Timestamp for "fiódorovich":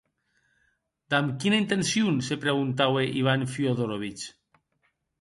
3.55-4.27